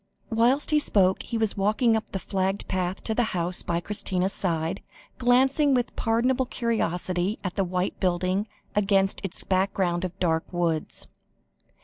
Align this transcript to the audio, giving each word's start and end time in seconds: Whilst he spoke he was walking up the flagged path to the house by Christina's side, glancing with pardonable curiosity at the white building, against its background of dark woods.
Whilst 0.31 0.71
he 0.71 0.79
spoke 0.79 1.21
he 1.21 1.37
was 1.37 1.55
walking 1.55 1.95
up 1.95 2.11
the 2.11 2.17
flagged 2.17 2.67
path 2.67 3.03
to 3.03 3.13
the 3.13 3.21
house 3.37 3.61
by 3.61 3.79
Christina's 3.79 4.33
side, 4.33 4.81
glancing 5.19 5.75
with 5.75 5.95
pardonable 5.95 6.47
curiosity 6.47 7.37
at 7.43 7.55
the 7.55 7.63
white 7.63 7.99
building, 7.99 8.47
against 8.75 9.21
its 9.23 9.43
background 9.43 10.03
of 10.03 10.17
dark 10.19 10.51
woods. 10.51 11.05